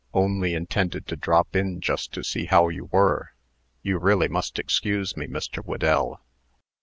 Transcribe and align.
Only 0.15 0.55
intended 0.55 1.05
to 1.09 1.15
drop 1.15 1.55
in 1.55 1.79
just 1.79 2.11
to 2.13 2.23
see 2.23 2.45
how 2.45 2.69
you 2.69 2.85
were. 2.85 3.33
You 3.83 3.99
really 3.99 4.27
must 4.27 4.57
excuse 4.57 5.15
me, 5.15 5.27
Mr. 5.27 5.63
Whedell." 5.63 6.19